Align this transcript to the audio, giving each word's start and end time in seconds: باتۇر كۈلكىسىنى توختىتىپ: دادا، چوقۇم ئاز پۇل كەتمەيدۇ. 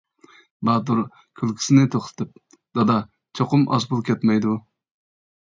باتۇر 0.69 1.01
كۈلكىسىنى 1.41 1.83
توختىتىپ: 1.97 2.57
دادا، 2.81 2.97
چوقۇم 3.41 3.69
ئاز 3.77 3.87
پۇل 3.93 4.03
كەتمەيدۇ. 4.11 4.59